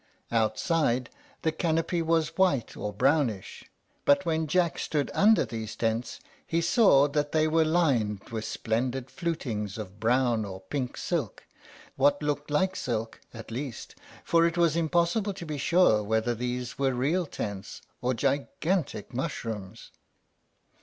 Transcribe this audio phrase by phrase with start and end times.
[0.31, 1.11] Outside
[1.43, 3.65] the canopy was white or brownish;
[4.03, 9.11] but when Jack stood under these tents, he saw that they were lined with splendid
[9.11, 11.45] flutings of brown or pink silk:
[11.97, 13.93] what looked like silk, at least,
[14.23, 19.91] for it was impossible to be sure whether these were real tents or gigantic mushrooms.